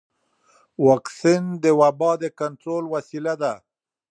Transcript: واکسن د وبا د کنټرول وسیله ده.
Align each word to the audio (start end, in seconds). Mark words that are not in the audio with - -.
واکسن 0.87 1.43
د 1.63 1.65
وبا 1.79 2.11
د 2.21 2.25
کنټرول 2.39 2.83
وسیله 2.95 3.33
ده. 3.41 3.53